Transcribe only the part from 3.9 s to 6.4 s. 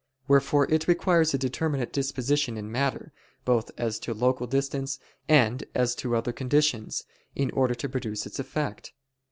to local distance and as to other